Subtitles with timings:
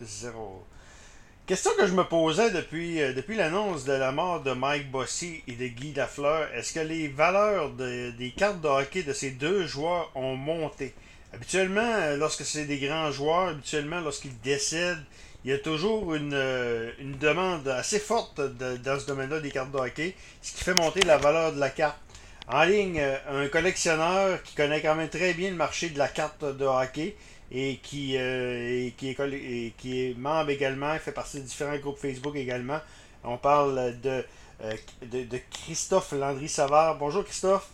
[0.00, 0.64] 0.
[1.46, 5.42] Question que je me posais depuis, euh, depuis l'annonce de la mort de Mike Bossy
[5.48, 6.48] et de Guy Lafleur.
[6.54, 10.94] Est-ce que les valeurs de- des cartes de hockey de ces deux joueurs ont monté?
[11.32, 15.02] Habituellement, euh, lorsque c'est des grands joueurs, habituellement, lorsqu'ils décèdent,
[15.44, 16.90] il y a toujours une, euh,
[17.20, 21.16] demande assez forte dans ce domaine-là des cartes de hockey, ce qui fait monter la
[21.16, 21.96] valeur de la carte.
[22.48, 26.44] En ligne, un collectionneur qui connaît quand même très bien le marché de la carte
[26.44, 27.14] de hockey
[27.50, 31.44] et qui, euh, et qui, est, coll- et qui est membre également, fait partie de
[31.44, 32.78] différents groupes Facebook également.
[33.24, 34.24] On parle de,
[34.62, 36.98] euh, de, de Christophe Landry Savard.
[36.98, 37.70] Bonjour Christophe.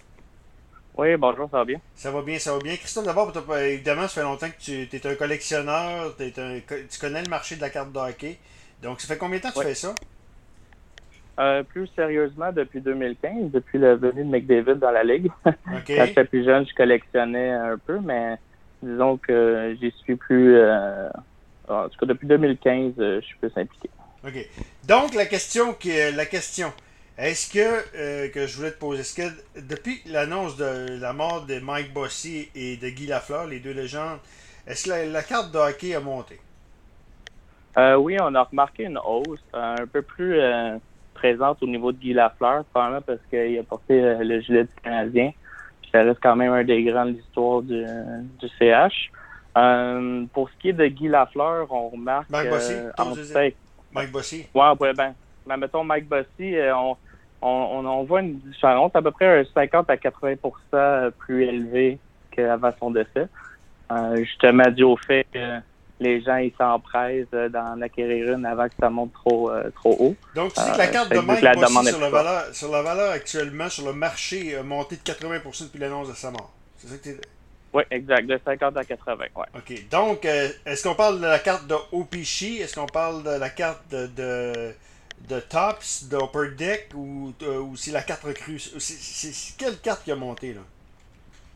[0.97, 1.81] Oui, bonjour, ça va bien?
[1.97, 2.77] Ça va bien, ça va bien.
[2.77, 7.23] Christophe, d'abord, pas- évidemment, ça fait longtemps que tu es un collectionneur, un, tu connais
[7.23, 8.39] le marché de la carte de hockey.
[8.81, 9.95] Donc, ça fait combien de temps que tu fais ça?
[11.41, 15.33] Euh, plus sérieusement, depuis 2015, depuis la venue de McDavid dans la Ligue.
[15.45, 15.53] OK.
[15.89, 18.37] Quand j'étais plus jeune, je collectionnais un peu, mais
[18.85, 20.57] disons que j'y suis plus.
[20.57, 21.09] euh,
[21.69, 23.91] en tout cas, depuis 2015, euh, je suis plus impliqué.
[24.27, 24.49] OK.
[24.87, 26.73] Donc, la question, qui la question,
[27.19, 31.47] est-ce que, euh, que je voulais te poser, est-ce que depuis l'annonce de la mort
[31.47, 34.19] de Mike Bossy et de Guy Lafleur, les deux légendes,
[34.67, 36.39] est-ce que la, la carte de hockey a monté?
[37.77, 40.41] Euh, oui, on a remarqué une hausse un peu plus
[41.15, 45.33] présente au niveau de Guy Lafleur, probablement parce qu'il a porté le gilet du Canadien.
[45.95, 47.85] Ça reste quand même un des grands de l'histoire du,
[48.41, 49.13] du CH.
[49.57, 53.51] Euh, pour ce qui est de Guy Lafleur, on remarque Marc Bossy, euh,
[53.93, 54.47] Mike Bossy?
[54.53, 55.15] Ouais, ouais, ben,
[55.47, 56.97] ben, mettons Mike Bossy, euh, on,
[57.41, 62.01] on, voit une différence à peu près un 50 à 80% plus élevé
[62.33, 63.29] qu'avant son décès.
[63.93, 65.61] Euh, justement dû au fait que
[66.01, 69.97] les gens ils s'empressent euh, d'en acquérir une avant que ça monte trop euh, trop
[69.99, 70.17] haut.
[70.35, 72.71] Donc, tu dis Euh, que la carte fait de Mike la sur la, valeur, sur
[72.71, 76.53] la valeur actuellement, sur le marché, a monté de 80% depuis l'annonce de sa mort.
[76.79, 77.17] C'est ça que tu
[77.73, 79.45] Oui, exact, de 50 à 80, ouais.
[79.57, 79.89] OK.
[79.89, 82.59] Donc, euh, est-ce qu'on parle de la carte de Opichi?
[82.59, 84.75] Est-ce qu'on parle de la carte de, de,
[85.29, 88.59] de Tops, de Upper Deck ou, euh, ou c'est la carte recrue?
[88.59, 90.61] C'est, quelle carte qui a monté, là?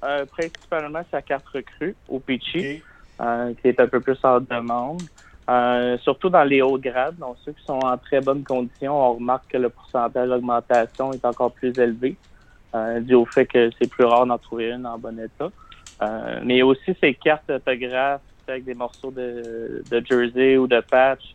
[0.05, 2.83] Euh, principalement sa carte recrue au Peachy.
[3.21, 5.03] Euh, qui est un peu plus en demande.
[5.51, 9.15] Euh, surtout dans les hauts grades, donc ceux qui sont en très bonne condition, on
[9.15, 12.17] remarque que le pourcentage d'augmentation est encore plus élevé,
[12.75, 15.51] euh, dû au fait que c'est plus rare d'en trouver une en bon état.
[16.03, 21.35] Euh, mais aussi ces cartes autographes avec des morceaux de, jersey ou de patch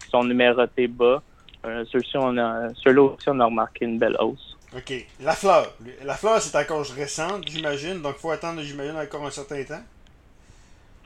[0.00, 1.22] qui sont numérotés bas.
[1.64, 4.56] Ceux-ci, ceux-là aussi, on a remarqué une belle hausse.
[4.76, 4.92] OK.
[5.20, 5.72] La fleur.
[6.04, 8.02] La fleur, c'est encore récente, j'imagine.
[8.02, 9.82] Donc, il faut attendre, j'imagine, encore un certain temps.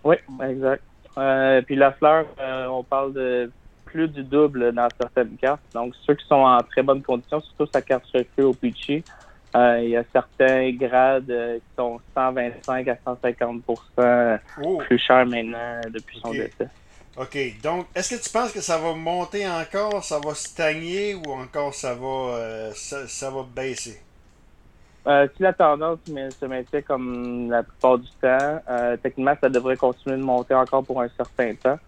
[0.07, 0.85] Oui, exact.
[1.19, 3.51] Euh, puis la fleur, euh, on parle de
[3.87, 5.63] plus du double dans certaines cartes.
[5.75, 9.03] Donc, ceux qui sont en très bonne condition, surtout sa carte recrue au Peachy,
[9.57, 13.63] euh, il y a certains grades qui sont 125 à 150
[14.63, 14.79] Oh!
[14.87, 16.69] plus chers maintenant depuis son décès.
[17.17, 17.39] OK.
[17.63, 21.75] Donc, est-ce que tu penses que ça va monter encore, ça va stagner ou encore
[21.75, 23.99] ça va, ça, ça va baisser?
[25.07, 29.49] Euh, si la tendance mais, se maintient comme la plupart du temps, euh, techniquement, ça
[29.49, 31.79] devrait continuer de monter encore pour un certain temps.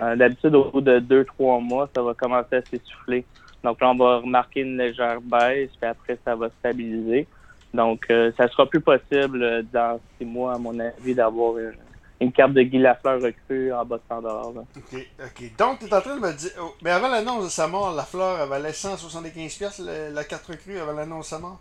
[0.00, 3.24] Euh, D'habitude, au bout de deux, trois mois, ça va commencer à s'essouffler.
[3.64, 7.26] Donc là, on va remarquer une légère baisse, puis après, ça va stabiliser.
[7.74, 11.72] Donc, ça sera plus possible dans six mois, à mon avis, d'avoir une,
[12.20, 14.42] une carte de Guy Lafleur recrue en bas de 100 là.
[14.54, 15.56] OK, OK.
[15.56, 16.50] Donc, tu es en train de me dire.
[16.60, 20.24] oh, mais avant l'annonce de sa mort, la fleur, elle valait 175$, piastres, le- la
[20.24, 21.60] carte recrue avant l'annonce de sa mort?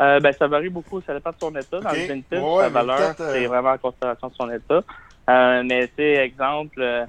[0.00, 1.80] Euh, ben, ça varie beaucoup, ça dépend de son état.
[1.80, 4.80] Dans le vintage, Ouais, sa valeur, euh, c'est vraiment en considération de son état.
[5.28, 7.06] Euh, mais c'est exemple euh,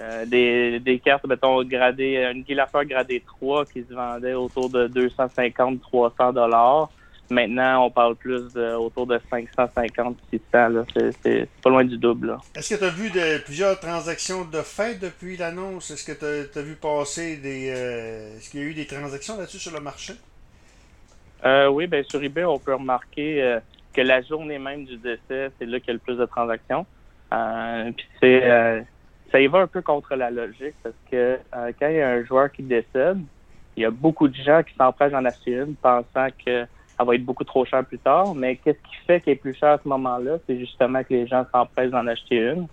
[0.00, 4.68] euh, des, des cartes, mettons, gradées, une Guy Lafleur gradée 3 qui se vendait autour
[4.68, 6.90] de 250-300 dollars.
[7.30, 10.16] Maintenant, on parle plus de autour de 550-600.
[10.52, 10.84] là.
[11.22, 12.38] C'est pas loin du double.
[12.54, 15.90] Est-ce que tu as vu de, plusieurs transactions de fait depuis l'annonce?
[15.90, 17.66] Est-ce que tu as, vu passer des.
[17.66, 20.14] Est-ce qu'il y a eu des transactions là-dessus sur le marché?
[21.44, 23.60] Euh, oui, ben sur eBay, on peut remarquer euh,
[23.92, 26.86] que la journée même du décès, c'est là qu'il y a le plus de transactions.
[27.32, 28.80] Euh, puis c'est euh,
[29.30, 32.10] ça y va un peu contre la logique parce que euh, quand il y a
[32.10, 33.18] un joueur qui décède,
[33.76, 37.14] il y a beaucoup de gens qui s'empressent d'en acheter une pensant que ça va
[37.14, 38.34] être beaucoup trop cher plus tard.
[38.34, 40.38] Mais qu'est-ce qui fait qu'elle est plus cher à ce moment-là?
[40.46, 42.66] C'est justement que les gens s'empressent d'en acheter une.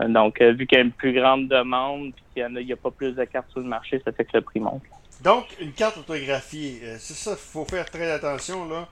[0.00, 2.60] Euh, donc, vu qu'il y a une plus grande demande puis qu'il y en a,
[2.60, 4.82] a pas plus de cartes sur le marché, ça fait que le prix monte.
[5.22, 8.88] Donc, une carte autographiée, euh, c'est ça, il faut faire très attention, là.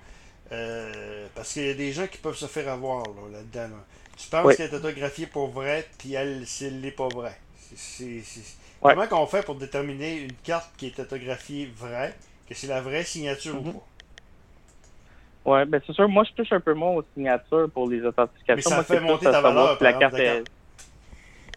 [0.52, 3.74] euh, parce qu'il y a des gens qui peuvent se faire avoir là, là-dedans.
[3.76, 3.84] là.
[4.16, 4.56] Tu penses Oui.
[4.56, 7.36] qu'elle est autographiée pour vrai, puis elle, elle l'est pas vrai.
[7.58, 8.94] C'est- c'est- c'est- Ouais.
[8.94, 12.14] Comment qu'on fait pour déterminer une carte qui est autographiée vraie,
[12.48, 13.68] que c'est la vraie signature Mhm.
[13.68, 15.50] ou pas?
[15.50, 16.08] Ouais, ben c'est sûr.
[16.08, 18.54] Moi, je touche un peu moins aux signatures pour les authentifications.
[18.56, 20.44] Mais ça Moi, fait monter ta valeur, la carte exemple, est...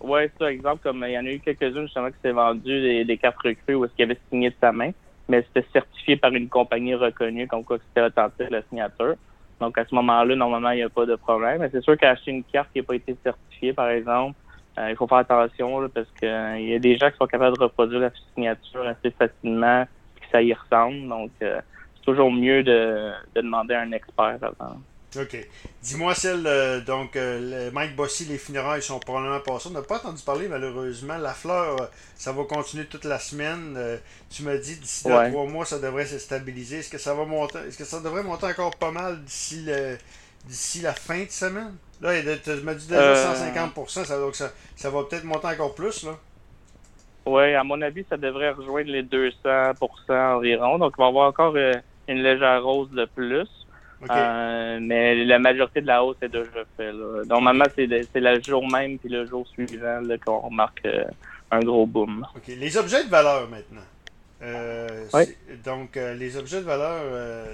[0.01, 3.03] Oui, ça, exemple, comme il y en a eu quelques-unes justement qui s'est vendu des,
[3.03, 4.91] des cartes recrues où est-ce qu'il avait signé de sa main,
[5.27, 9.15] mais c'était certifié par une compagnie reconnue comme quoi c'était authentique la signature.
[9.59, 11.59] Donc à ce moment-là, normalement, il n'y a pas de problème.
[11.59, 14.35] Mais c'est sûr qu'acheter une carte qui n'a pas été certifiée, par exemple,
[14.77, 17.27] euh, il faut faire attention là, parce qu'il euh, y a des gens qui sont
[17.27, 19.85] capables de reproduire la signature assez facilement,
[20.15, 21.09] que ça y ressemble.
[21.09, 21.59] Donc euh,
[21.95, 24.77] c'est toujours mieux de, de demander à un expert avant.
[25.17, 25.47] OK.
[25.81, 29.69] Dis-moi celle, euh, donc, euh, Mike Bossy, les funérailles sont probablement passées.
[29.69, 31.17] On n'a pas entendu parler, malheureusement.
[31.17, 31.85] La fleur, euh,
[32.15, 33.73] ça va continuer toute la semaine.
[33.75, 33.97] Euh,
[34.29, 36.79] tu m'as dit d'ici trois mois, ça devrait se stabiliser.
[36.79, 37.57] Est-ce que ça va monter?
[37.67, 39.97] Est-ce que ça devrait monter encore pas mal d'ici le
[40.45, 41.75] d'ici la fin de semaine?
[42.01, 42.13] Là,
[42.43, 43.33] tu m'as dit déjà Euh.
[43.35, 46.11] 150%, ça, donc ça, ça va peut-être monter encore plus, là.
[47.25, 50.77] Oui, à mon avis, ça devrait rejoindre les 200% environ.
[50.77, 53.47] Donc, il va y avoir encore une légère hausse de plus.
[54.09, 56.95] Euh, mais la majorité de la hausse est déjà faite.
[57.27, 61.03] Normalement, c'est le jour même puis le jour suivant qu'on remarque euh,
[61.51, 62.25] un gros boom.
[62.47, 63.81] Les objets de valeur maintenant.
[64.41, 67.01] Euh, c'est- Donc, les objets de valeur,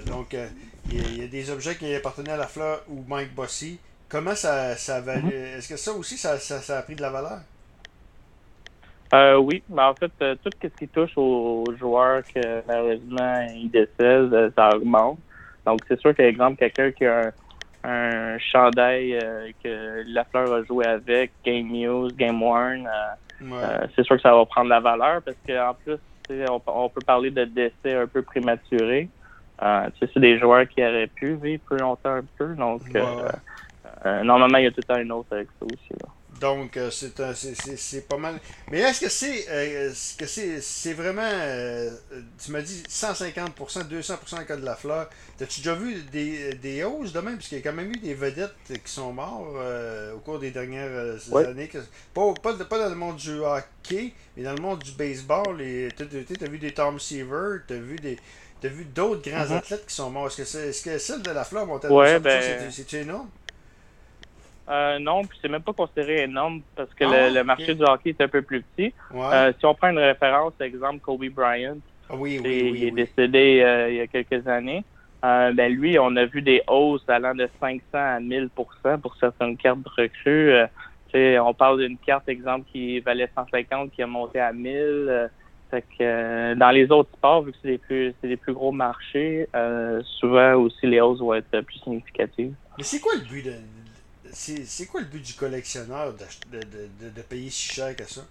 [0.06, 0.36] donc,
[0.90, 3.34] il y, a- il y a des objets qui appartenaient à la fleur ou Mike
[3.34, 3.80] Bossy.
[4.08, 5.58] Comment ça, ça Mm-hmm.
[5.58, 7.40] Est-ce que ça aussi, ça, ça, ça a pris de la valeur?
[9.14, 10.10] Euh, oui, mais en fait,
[10.42, 15.18] tout ce qui touche aux joueurs que malheureusement ils décèdent, ça augmente.
[15.66, 17.32] Donc, c'est sûr qu'exemple, quelqu'un qui a
[17.84, 23.14] un, un chandail euh, que la fleur a joué avec, Game News, Game Worn, euh,
[23.40, 23.48] Ouais.
[23.52, 25.98] Euh, c'est sûr que ça va prendre la valeur parce qu'en plus,
[26.48, 29.08] on, on peut parler de décès un peu prématurés.
[29.62, 32.54] Euh, tu sais, c'est des joueurs qui auraient pu vivre plus longtemps un peu.
[32.54, 33.28] Donc, Ouais, euh,
[34.06, 35.92] euh, normalement, il y a tout le temps une autre avec ça aussi.
[36.02, 36.08] Là.
[36.40, 38.38] Donc, euh, c'est un- c'est- c'est c'est pas mal.
[38.70, 41.22] Mais est-ce que c'est euh, est-ce que c'est c'est vraiment.
[41.24, 41.90] euh,
[42.44, 45.08] tu m'as dit 150%, 200% en cas de la fleur.
[45.38, 47.36] T'as-tu déjà vu des, des hausses de même?
[47.36, 50.38] Parce qu'il y a quand même eu des vedettes qui sont morts euh, au cours
[50.38, 51.46] des dernières Ouais.
[51.46, 51.70] années.
[52.14, 55.60] pas, pas, pas dans le monde du hockey, mais dans le monde du baseball.
[55.62, 58.18] Et T'as as vu des Tom Seaver, t'as vu des.
[58.60, 59.52] T'as vu d'autres grands Mhm.
[59.58, 60.28] athlètes qui sont morts.
[60.28, 62.94] Est-ce que, c'est- est-ce que celle de la fleur monte à Ouais, 200%, ben- c'est-
[62.94, 63.28] énorme?
[64.68, 67.82] Euh, non, puis c'est même pas considéré énorme parce que Ah, le, le marché du
[67.84, 68.92] hockey est un peu plus petit.
[69.12, 69.26] Ouais.
[69.32, 71.78] Euh, si on prend une référence, exemple Kobe Bryant,
[72.10, 74.84] Ah oui, il est décédé euh, il y a quelques années.
[75.22, 79.82] Ben lui, on a vu des hausses allant de 500 à 1000% pour certaines cartes
[79.82, 80.52] de recrues.
[81.40, 84.74] On parle d'une carte, exemple, qui valait 150, qui a monté à 1000.
[84.76, 85.28] Euh,
[85.70, 88.70] fait que, dans les autres sports, vu que c'est des plus, c'est des plus gros
[88.70, 89.48] marchés,
[90.20, 92.54] souvent aussi les hausses vont être plus significatives.
[92.78, 93.52] Mais c'est quoi le but de.
[94.32, 98.22] C'est quoi le but du collectionneur de, de, de, de payer si cher que ça?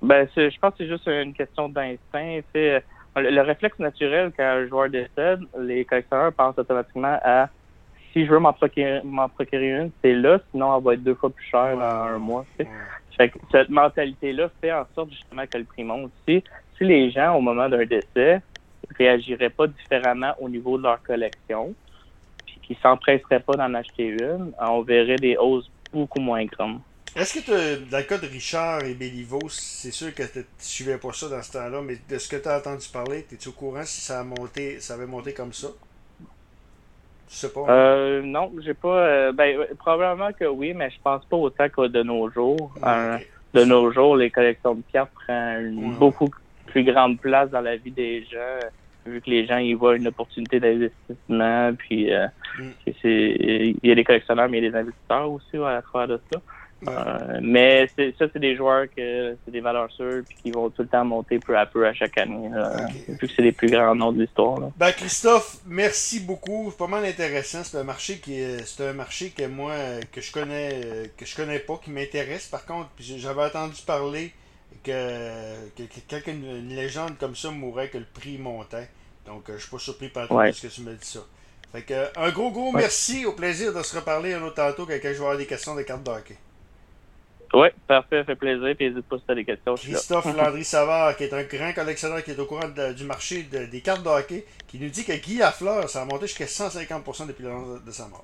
[0.00, 2.40] Ben, je pense que c'est juste une question d'instinct.
[2.54, 2.80] Le,
[3.16, 7.48] le réflexe naturel quand un joueur décède, les collectionneurs pensent automatiquement à
[8.12, 9.00] si je veux m'en procurer,
[9.34, 12.44] procurer une, c'est là, sinon elle va être deux fois plus chère dans un mois.
[12.58, 12.66] Ouais.
[13.16, 16.10] Fait que cette mentalité-là fait en sorte justement que le prix monte.
[16.28, 16.42] Si,
[16.76, 18.40] si les gens, au moment d'un décès,
[18.98, 21.74] réagiraient pas différemment au niveau de leur collection,
[22.62, 26.80] puis qu'ils s'empresseraient pas d'en acheter une, on verrait des hausses beaucoup moins grandes.
[27.14, 31.12] Est-ce que dans le cas de Richard et Béliveau, c'est sûr que tu suivais pas
[31.12, 33.84] ça dans ce temps-là, mais de ce que tu as entendu parler, es-tu au courant
[33.84, 35.68] si ça a monté, ça avait monté comme ça?
[37.28, 37.66] Tu sais pas.
[37.68, 38.88] Euh, non, j'ai pas.
[39.06, 42.72] euh, ben, euh, probablement que oui, mais je pense pas autant que de nos jours.
[42.86, 43.26] Euh, Ok.
[43.54, 45.96] de nos jours, les collections de cartes prennent une Ouais.
[45.98, 46.30] beaucoup
[46.66, 48.58] plus grande place dans la vie des gens,
[49.06, 51.72] vu que les gens y voient une opportunité d'investissement.
[51.74, 52.26] Puis, euh,
[52.58, 52.70] Mm.
[53.04, 56.08] il y a des collectionneurs, mais il y a des investisseurs aussi ouais, à travers
[56.08, 56.40] de ça.
[56.84, 56.92] Ouais.
[56.92, 57.86] Euh, mais
[58.18, 61.04] ça, c'est des joueurs que c'est des valeurs sûres puis qui vont tout le temps
[61.04, 62.48] monter peu à peu à chaque année.
[62.48, 62.92] là, Ok.
[63.20, 64.58] Vu que c'est les plus grands noms de l'histoire.
[64.76, 66.68] Ben Christophe, merci beaucoup.
[66.70, 67.62] C'est pas mal intéressant.
[67.62, 69.74] C'est un marché qui est, c'est un marché que moi
[70.10, 72.88] que je connais euh, que je connais pas, qui m'intéresse par contre.
[72.96, 74.32] Puis j'avais entendu parler
[74.84, 78.88] que, que, que quand une, une légende comme ça mourait, que le prix montait.
[79.26, 80.52] Donc euh, je suis pas surpris par tout Ouais.
[80.52, 81.20] ce que tu me dis ça.
[81.72, 82.80] Fait que un gros gros Ouais.
[82.80, 85.74] merci, au plaisir de se reparler un autre tantôt quand je vais avoir des questions
[85.74, 86.36] de cartes de hockey.
[87.54, 88.74] Oui, parfait, ça fait plaisir.
[88.76, 89.74] Puis n'hésite pas si tu as des questions.
[89.74, 93.42] Christophe Landry Savard, qui est un grand collectionneur qui est au courant de- du marché
[93.44, 96.46] de- des cartes de hockey, qui nous dit que Guy Lafleur, ça a monté jusqu'à
[96.46, 98.20] 150% depuis l'annonce de sa mort.